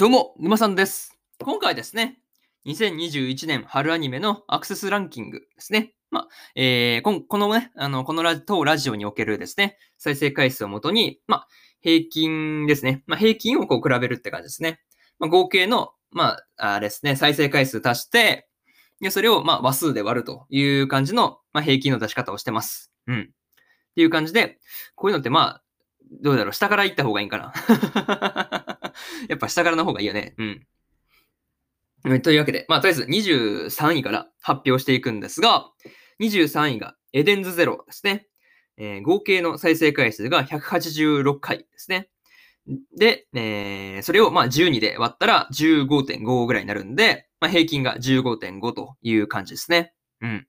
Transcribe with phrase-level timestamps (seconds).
[0.00, 1.20] どうも、沼さんです。
[1.40, 2.16] 今回ですね、
[2.64, 5.92] 2021年春アニメのアクセスランキングですね。
[6.10, 11.48] まあ、えーこのね、あの、このラ当ラジオにおけるですね、再生回数をもとに、まあ、
[11.82, 13.02] 平均ですね。
[13.06, 14.80] まあ、平均をこう比べるって感じですね。
[15.18, 18.48] まあ、合計の、まあ、あですね、再生回数足して、
[19.02, 22.90] で、それを、まあ、話数で割るという感じの、まあ、平均の出し方をしてます。
[23.06, 23.20] うん。
[23.20, 24.60] っていう感じで、
[24.94, 25.62] こういうのって、まあ、
[26.22, 28.59] どうだろう、下から行った方がいいんかな。
[29.28, 30.34] やっぱ下からの方がいいよね。
[30.38, 30.66] うん。
[32.22, 35.70] というわけで、まあ、とりあえず23位から発表していくんですが、
[36.20, 38.26] 23位がエデンズゼロですね。
[38.76, 42.08] えー合計の再生回数が186回ですね。
[42.96, 49.92] で、えーそれをまあ12で割ったら15.5ぐらいになるんで、まあ、平均が15.5という感じですね。
[50.22, 50.46] うん。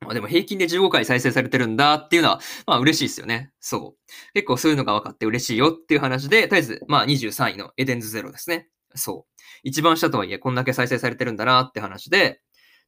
[0.00, 3.52] まあ、でも平均で15回再生されてるんだっていうのは、まあ嬉しいですよね。
[3.60, 4.12] そう。
[4.34, 8.68] 結構そういうのが分かって嬉しいよっていう話で、とりあえず、まあ23位のエデンズゼロですね。
[8.94, 9.32] そう。
[9.64, 12.40] 一番下とはいえ、こんだけ再生されてるんだなって話で、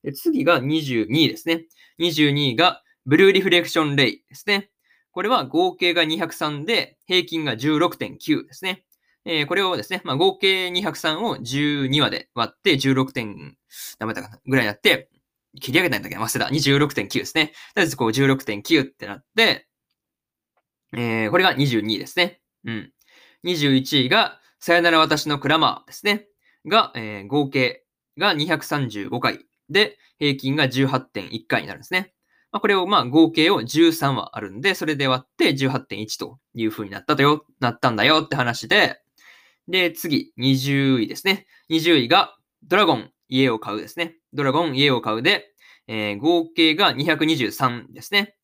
[0.03, 1.67] で次が22位ですね。
[1.99, 4.71] 22位が、ブルーリフレクションレイですね。
[5.13, 8.85] これは合計が203で、平均が16.9ですね。
[9.27, 13.57] えーこれをですね、まあ、合計203を12話で割って16点、
[13.99, 15.10] ダメだかな、ぐらいになって、
[15.59, 16.51] 切り上げたんだっけど忘れた。
[16.51, 17.47] 26.9ですね。
[17.47, 19.67] とりあえずこう16.9ってなって、
[20.93, 22.41] えーこれが22位ですね。
[22.65, 22.93] うん。
[23.45, 26.27] 21位が、さよなら私のクラマーですね。
[26.67, 27.85] が、えー合計
[28.19, 32.13] が235回で、平均が18.1回になるんですね。
[32.53, 39.01] まあ、これをまあ合計を13話あるんで、それで割って18.1という風になったとよ、なったんだよって話で、
[39.69, 41.47] で、次、20位ですね。
[41.71, 44.17] 20位が、ドラゴン、家を買うですね。
[44.35, 45.55] ドラゴン、家を買うで、
[45.87, 48.37] えー合計が223ですね。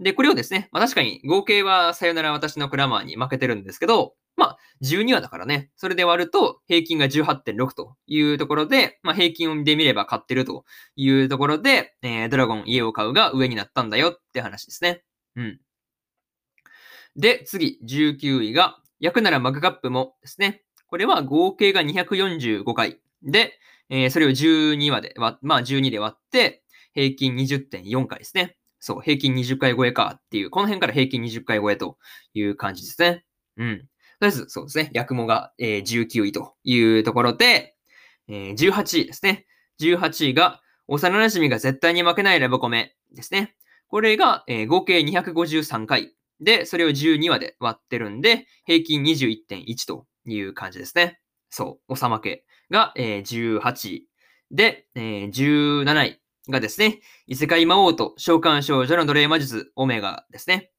[0.00, 10.64] で、これをですね、まあ確かに合計はさよなら私のクラマーに負けてるんですけど、まあ12話だからね、それで割ると平均が18.6というところで、まあ平均で見れば買ってると
[10.96, 15.02] いうところで、えードラゴン家を買うが上になったんだよって話ですね。
[15.36, 15.60] うん。
[17.16, 20.62] で、次、19位が、焼くならマグカップもですね。
[20.86, 23.58] これは合計が245回で、
[23.94, 28.56] えーそれを12話で割、まあ12で割って、平均20.4回ですね。
[28.80, 31.96] そう、平均20回超えかっていう、この辺から平均20回超えと
[32.34, 33.24] いう感じですね。
[33.56, 33.78] うん。
[33.78, 33.86] とり
[34.22, 34.90] あえず、そうですね。
[34.94, 37.76] ヤクモが、えー19位というところで、
[38.28, 39.46] えー18位ですね。
[39.80, 43.54] 18位が、幼馴染が絶対に負けないラブコメですね。
[43.86, 46.12] これが、えー合計253回。
[46.40, 51.20] で、それを12話で割ってるんで、平均21.1という感じですね。
[51.48, 54.08] そう、おさまけが、えー18位。
[54.50, 60.70] で、えー17位がですね、異世界魔王と召喚少女の奴隷魔術オメガですね。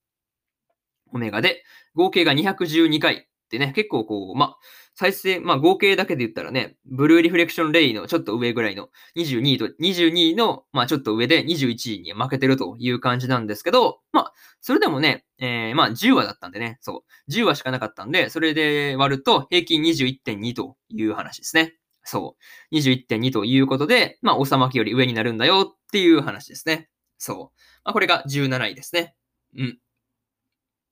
[1.11, 1.63] オメガで、
[1.93, 4.57] 合計が212回ってね、結構こう、まあ、
[4.95, 21.73] 再生、まあ合計だけで言ったらね、ブルーリフレクションレイのちょっと上ぐらいの22位と、22位の、まあちょっと上で21位に負けてるという感じなんですけど、まあ、それでもね、えーまあ10話だったんでね、そう、10話しかなかったんで、それで割ると平均21.2という話ですね。
[22.05, 22.37] そ
[22.71, 22.75] う。
[22.75, 26.87] 21.2ということで、まあ、おさまきより上になるんだよっていう話ですね。
[27.17, 27.37] そう。
[27.83, 29.15] まあ、これが17位ですね。
[29.57, 29.79] うん。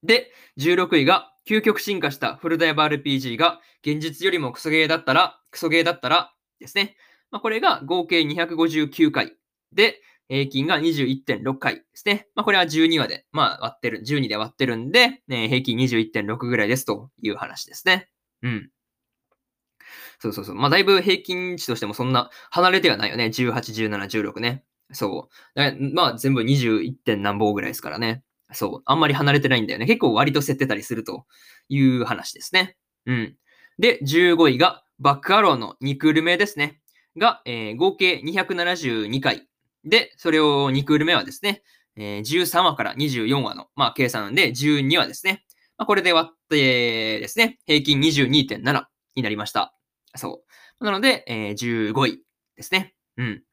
[0.03, 6.95] で、16位が、究極進化したフルダイバー RPG が、現実よりもクソゲーだったら、クソゲーだったら、ですね。
[7.31, 9.35] まあ、これが合計259回。
[9.73, 12.27] で、平均が21.6回ですね。
[12.35, 18.09] まあ、これは12話で、まあ、割ってる、12で割ってるんで、ね、平均21.6ぐらいですという話ですね。
[18.41, 18.69] うん。
[20.19, 20.55] そうそうそう。
[20.55, 23.25] まあ、だいぶ平均値としてもそんな離れてはないよね。
[23.25, 24.63] 18、17、16ね。
[24.91, 25.93] そう。
[25.93, 26.93] まあ、全部 21.
[26.93, 28.23] 点何本ぐらいですからね。
[28.53, 28.81] そう。
[28.85, 29.85] あんまり離れてないんだよね。
[29.85, 31.25] 結構割と競ってたりすると
[31.69, 32.77] いう話ですね。
[33.05, 33.35] うん。
[33.79, 36.79] で、15位が、バックアローの2クール目ですね。
[37.17, 39.47] が、えー合計272回。
[39.83, 41.63] で、それを2クール目はですね、
[41.95, 45.43] えー13話から24話の、まあ、計算で12話ですね。
[45.77, 49.75] まあ、これで割ってですね、平均22.7になりました。
[50.15, 50.43] そ
[50.79, 50.85] う。
[50.85, 52.23] なので、えー15位
[52.55, 52.93] ですね。
[53.17, 53.43] うん。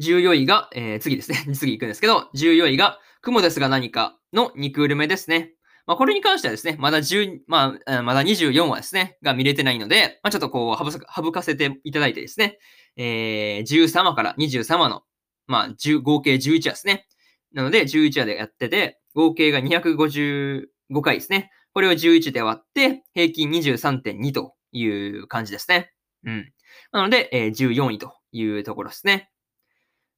[0.00, 1.44] 14位が、えー次ですね。
[1.54, 5.52] 次行くんですけど、14位が、雲ですが何かの2クール目ですね。
[5.88, 12.58] まあ、これに関してはですね、まだ10、まあ、まだ24話ですね、が見れてないので、まあ、ちょっとこう、省かせていただいてですね、
[12.96, 15.02] えー13話から23話の、
[15.46, 17.06] まあ、合計11話ですね。
[17.54, 20.66] なので、11話でやってて、合計が255
[21.02, 21.50] 回ですね。
[21.72, 25.90] これを11で割って、平均23.2という感じですね。
[26.24, 26.52] うん。
[26.92, 29.30] なので、えー14位というところですね。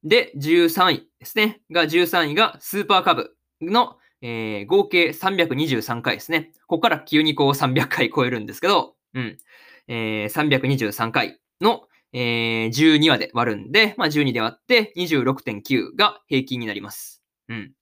[0.03, 1.61] で、13位ですね。
[1.71, 6.51] が、13位がスーパーカブの、えー合計323回ですね。
[6.67, 9.37] ここから急にこう300回超えるんですけど、うん。
[9.87, 17.23] えー、323回の、えー、12話で割るんで、まあ、12で割って26.9が平均になります。
[17.49, 17.73] うん。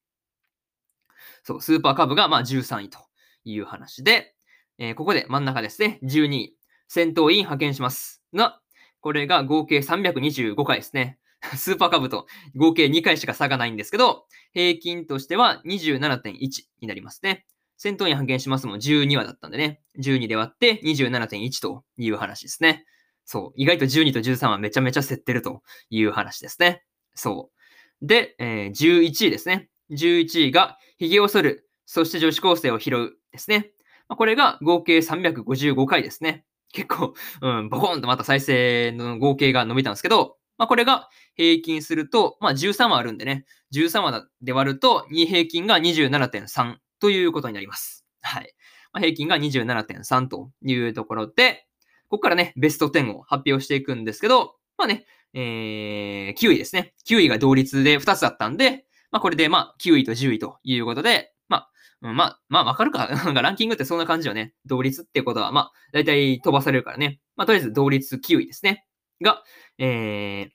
[1.43, 2.99] そう、スーパーカブがまあ13位と
[3.43, 4.35] いう話で、
[4.77, 6.55] えー、ここで真ん中ですね、12位、
[6.87, 8.59] 戦闘員派遣しますが、
[9.01, 11.17] これが合計325回ですね。
[11.55, 17.45] スーパーカブと合計2回しか差がないんですけど、平均としては27.1になりますね。
[17.77, 22.85] 戦闘員派遣しますも12話だったんでね、12で割って27.1という話ですね。
[23.23, 23.53] そう。
[23.55, 26.83] 意外と12と13はめちゃめちゃ競ってるという話ですね。
[27.15, 27.51] そ
[28.01, 28.05] う。
[28.05, 29.69] で、えー、11位ですね。
[29.91, 33.71] 11位が、髭を剃る、そして女子高生を拾うですね。
[34.07, 36.43] まあ、これが合計355回ですね。
[36.71, 48.05] 結構、うん、ボコンとまた再生の合計が伸びたんですけど、まあ、これが平均すると、まあ、13話あるんでね、13話で割ると、2平均が27.3ということになります。
[48.21, 48.53] はい。
[48.91, 51.65] まあ、平均が27.3というところで、
[52.09, 56.93] ここからね、ベスト10を発表していくんですけど、まあね、えー、9位ですね。
[57.07, 61.67] 9位が同率で2つだったんで、まあこれでまあ9位と10位ということで、ま
[62.01, 63.07] あ、まあ、まあわかるか。
[63.25, 64.53] なんかランキングってそんな感じよね。
[64.65, 67.21] 同率ってことは、まあ、だいたい飛ばされるからね。
[67.35, 68.85] まあとりあえず同率9位ですね。
[69.21, 69.43] が、
[69.77, 70.49] えー、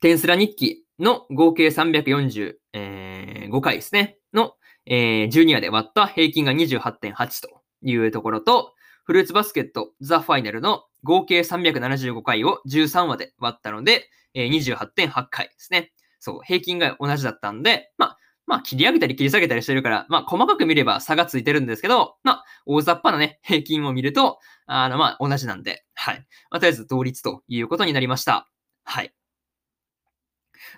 [0.00, 4.18] テンスラ日記の合計345、えー、回ですね。
[4.32, 4.54] の、
[4.86, 8.74] えー、12話で割った平均が28.8というところと、
[9.04, 15.92] フルーツバスケットザ・ファイナルの合計375回を13話で割ったので、えー、28.8回ですね。
[16.18, 26.18] そう、平均が同じだったんで、まあ、まあ、切り上げたり切り下げたりしてるから、まあ、細かく見れば差がついてるんですけど、まあ、大雑把なね、平均を見ると、あの、まあ、同じなんで、はい。
[26.50, 28.48] まあ、とりあえず同率ということになりました。
[28.84, 29.12] はい。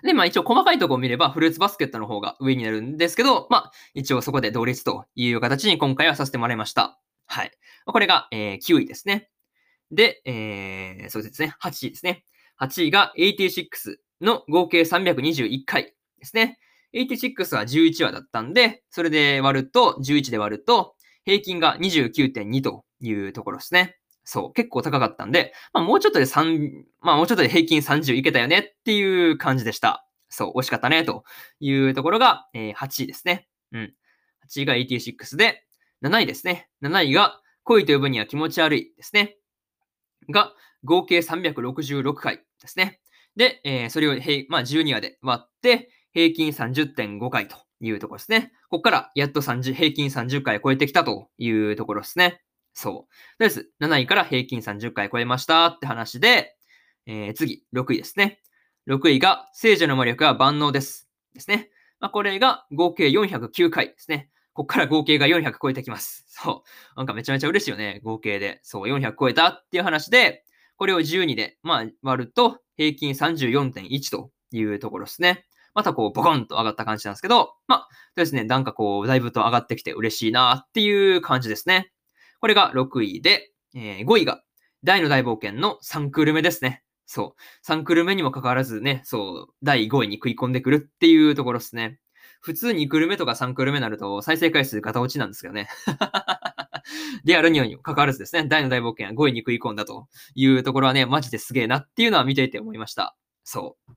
[0.03, 6.99] で、まあ一応細かいとこを見ればフルーツバスケットの方が上になるんですけど、まあ一応そこで同率という形に今回はさせてもらいました。
[7.25, 7.51] はい。
[7.85, 9.29] これが、えー、9位ですね。
[9.91, 11.55] で、えー、そうですね。
[11.61, 12.23] 8位ですね。
[12.59, 16.59] 8位が86の合計321回ですね。
[16.93, 20.95] 86は11話だったんで、それで割ると、11で割ると、
[21.25, 23.97] 平均が29.2というところですね。
[24.23, 30.07] そう、結構高かったんで、まあもうちょっとで3、まあもうちょっとで平均30いけたよねっていう感じでした。
[30.29, 31.23] そう、惜しかったねと
[31.59, 33.47] いうところが、えー、8位ですね。
[33.71, 33.93] うん。
[34.47, 35.65] 8位が86で、
[36.03, 36.69] 7位ですね。
[36.83, 39.37] 7位が恋と呼ぶには気持ち悪いですね。
[40.29, 40.53] が、
[40.83, 43.01] 合計366回ですね。
[43.35, 44.15] で、えー、それを、
[44.49, 48.51] まあ、12話で割って、平均30.5回というところですね。
[48.69, 52.41] ここからやっと30、平均30回超えてきたというところですね。
[52.73, 52.93] そう。
[52.93, 52.99] と
[53.39, 56.55] りあえず、7位から平均30回超えましたって話で、
[57.05, 58.41] えー、次、6位ですね。
[58.87, 61.09] 6位が、聖女の魔力は万能です。
[61.33, 61.69] ですね。
[61.99, 64.29] まあ、これが合計409回ですね。
[64.53, 66.25] ここから合計が400超えてきます。
[66.27, 66.63] そ
[66.95, 66.97] う。
[66.97, 68.01] なんかめちゃめちゃ嬉しいよね。
[68.03, 68.59] 合計で。
[68.63, 70.45] そう、400超えたっていう話で、
[70.77, 75.45] これを12で、まあ、割ると、平均34.1というところですね。
[75.73, 81.91] またこう、ボコンと上がった感じなんですけど、まあ、ですね、なんかこう、だいぶと上がってきて嬉しいなっていう感じですね。
[82.39, 84.41] これが6位で、えー、5位が、
[84.83, 86.83] 大の大冒険の3クール目ですね。
[87.05, 87.71] そう。
[87.71, 91.99] 3クール目にもかかわらずね、そう、第5位に食い込んでくるっていうところですね。
[92.41, 95.67] 普通2クールメとか3クールメになると再生回数ガタ落ちなんですけどね。
[97.25, 103.15] であるにもかかわらずですね、大の大冒険は5位に食い込んだというところはね、マジですげえなっていうのは見ていて思いました。
[103.43, 103.93] そう。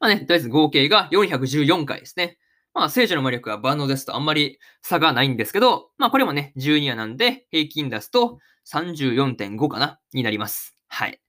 [0.00, 2.38] まあね、とりあえず合計が414回ですね。
[2.74, 8.38] まあ、聖女の魔力は万能ですとあんまり差がないんですけど、まあこれもね、12話なんで平均出すと
[8.70, 10.76] 34.5かな、になります。
[10.88, 11.20] はい。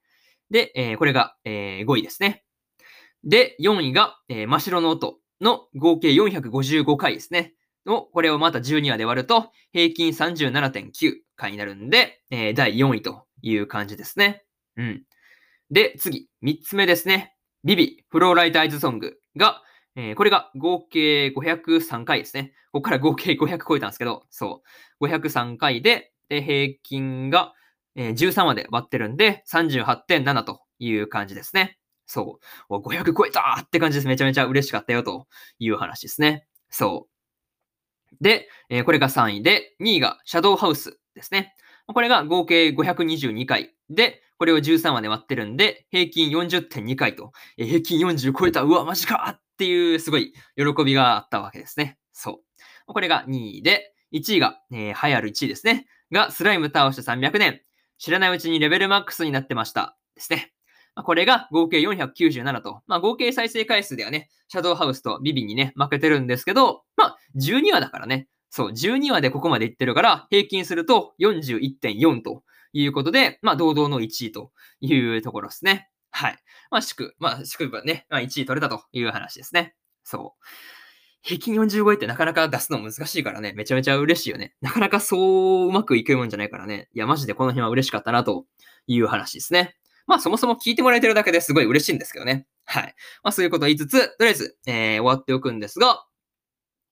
[0.52, 2.44] で、えー、これが、えー、5位ですね。
[3.24, 7.54] で、4位が、えー、真白の音の合計455回ですね。
[7.86, 14.44] の、これをまた12話で割ると、平均37.9回になるんで、えー、第4位という感じですね。
[14.78, 15.04] うん。
[15.72, 17.36] で、次、3つ目ですね。
[17.64, 19.62] ビビ、フローライトアイズソングが、
[19.96, 22.54] えー、これが合計503回ですね。
[22.72, 24.64] ここから合計500超えたんですけど、そ
[25.00, 25.06] う。
[25.06, 27.54] 503回で、で平均が、
[27.96, 31.78] えー、13話で割ってるんで、38.7という感じですね。
[32.06, 32.40] そ
[32.70, 32.74] う。
[32.76, 34.08] 500超えたって感じです。
[34.08, 35.28] めちゃめちゃ嬉しかったよと
[35.60, 36.46] いう話ですね。
[36.70, 37.08] そ
[38.12, 38.16] う。
[38.22, 41.56] で、えー、これが3位で、2位がシャドウハウスですね。
[41.88, 51.98] これが合計522回で、これを13話で割ってるんで、平均40.2回と、え、平均40超えた、うわ、マジかっていうすごい喜びがあったわけですね。
[52.14, 52.42] そ
[52.88, 52.94] う。
[52.94, 55.88] これが2位で、1位が、えー、流行る1位ですね。
[56.10, 57.62] が、スライム倒して300年。
[57.98, 59.98] 知らないうちにレベルマックスになってました。
[60.16, 60.54] ですね。
[61.04, 72.44] これが合計497と、まあ、合計再生回数ではね、シャドウハウスとビビにね、負けてるんですけど、まあ、12話だからね、そう、12話でここまでいってるから、平均すると41.4と
[72.74, 75.90] いうことで、まあ、堂々の1位というところですね。
[76.12, 76.38] はい。
[76.72, 79.76] まあ、祝、まあ、祝はね、まあ、1位取れたという話ですね。
[80.04, 80.46] そう。
[81.22, 84.56] 平均45位ってなかなか出すの難しいからね、めちゃめちゃ嬉しいよね。
[84.62, 86.88] なかなかそううまくいくもんじゃないからね。
[86.94, 88.46] いや、マジでこの辺は嬉しかったなと
[88.88, 89.76] いう話ですね。
[90.08, 92.48] まあそもそも聞いてもらえてるだけですごい嬉しいんですけどね。
[92.66, 92.96] はい。
[93.24, 96.06] まあそういうことを言いつつ、とりあえず、えー、終わっておくんですが、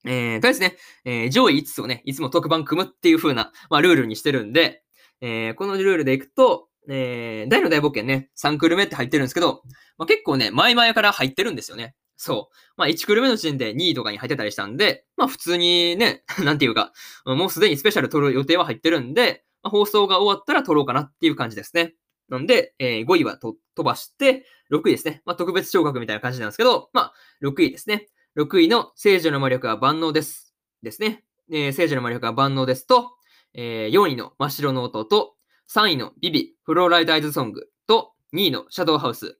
[0.04, 4.84] えー、とりあえずね、えー、上位5つをね、いつも特番組むっていう風な、まあルールにしてるんで、
[5.20, 9.62] えー、このルールでいくと、えー、大の大冒険ね、3クル目って入ってるんですけど、
[9.98, 11.94] まあ、結構ね、前々から入ってるんですよね。
[12.16, 12.54] そう。
[12.76, 16.92] まあ、1クル目の時点で2位とかに入ってたりしたんで、まあ、普通にね、 なんていうか、
[17.24, 21.94] もうすでにスペシャル撮る予定は入ってるんで、まあ、放送が終わったら撮ろうかなっていう感じですね。
[22.28, 25.22] なんで、えー、5位は飛ばして、6位ですね。
[25.24, 28.08] まあ、特別昇格みたいな感じなんですけど、まあ、6位ですね。
[28.36, 30.54] 6位の聖女の魔力は万能です。
[30.82, 31.24] ですね。
[31.50, 33.17] えー、聖女の魔力は万能ですと、
[33.54, 35.34] えー、4位の真っ白の音と、
[35.74, 39.38] 3位のビビ、フローライダイズソングと、2位のシャドウハウス。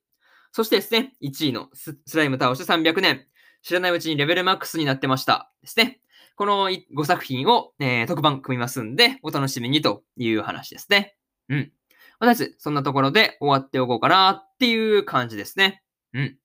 [0.52, 3.26] そしてですね、1位のスライム倒して300年。
[3.62, 5.52] 知らないうちにレベルマックスになってました。
[5.62, 6.00] ですね。
[6.36, 11.16] この5作品を、えー、特番組みますんで、お楽しみにという話ですね。
[11.48, 11.72] うん。
[12.20, 15.82] とりあえず、そんなところで終わっておこうかなっていう感じですね。
[16.14, 16.28] うん。
[16.28, 16.38] とり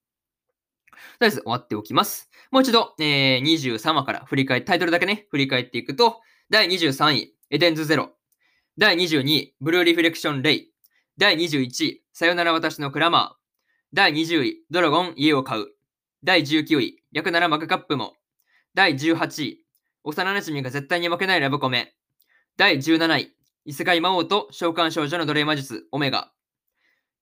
[1.20, 2.30] あえず終わっておきます。
[2.50, 8.10] もう一度、えー、23話から振り返タイトルだけね、振り返っていくと、第23位、エデンズゼロ。
[8.78, 10.72] 第22位、ブルーリフレクションレイ。
[11.18, 13.56] 第21位、さよなら私のクラマー。
[13.92, 15.66] 第20位、ドラゴン家を買う。
[16.24, 18.14] 第19位、略ならマグカップも。
[18.74, 19.64] 第18位、
[20.02, 21.94] 幼馴染が絶対に負けないラブコメ。
[22.56, 26.32] 第17位、異世界魔王と召喚少女の奴隷魔術、オメガ。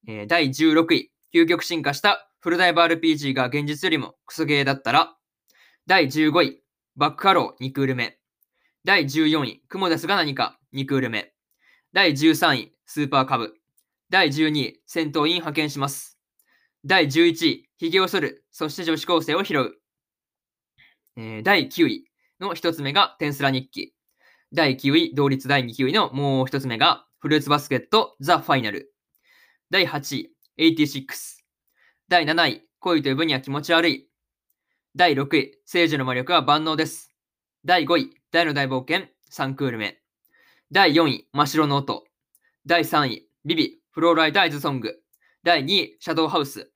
[0.09, 5.15] えー、第16位、究極進化したフルダイバー RPG が現実よりもクソゲーだったら。
[5.87, 6.63] 第15位、
[6.97, 8.22] バック・アロウ2クール目。
[8.85, 11.33] 第14位、蜘蛛ですが何か2クール目。
[11.93, 13.55] 第13位、スーパーカブ。
[14.11, 16.19] 第12位、戦闘員派遣します。
[16.85, 19.77] 第11位、髭を剃る、そして女子高生を拾う。
[21.17, 22.11] えー、第9位
[22.41, 23.95] の一つ目が転スラ日記。
[24.53, 28.93] 第9位、同率第2位のもう一つ目がフルーツバスケットザ・ファイナル。
[29.71, 31.05] 第8位、86。
[32.09, 34.09] 第7位、恋と呼ぶには気持ち悪い。
[34.97, 37.12] 第6位、聖女の魔力は万能です。
[37.65, 40.01] 第5位、大の大冒険3クール目。
[40.73, 42.05] 第4位、真っ白の音。
[42.67, 45.01] 第3位、ビビ、フローライダーイズソング。
[45.45, 46.73] 第2位、シャドウハウス。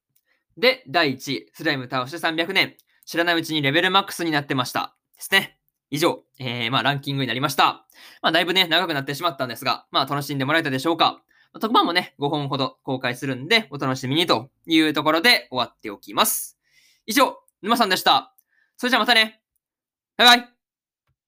[0.57, 2.76] で、第1位、スライム倒して300年。
[3.05, 4.97] 知らないうちにレベルマックスになってました。
[5.16, 5.59] ですね。
[5.90, 7.85] 以上、えー、まあ、ランキングになりました。
[8.23, 11.21] まあ、だいぶね、長くなってしまったんですが、まあ、楽しんでもらえたでしょうか。
[11.61, 16.59] 特番もね、5本ほど公開するんで、お楽しみにというところで終わっておきます。
[17.07, 18.37] 以上、沼さんでした。
[18.76, 19.40] それじゃあまたね。
[20.16, 20.56] バイバイ。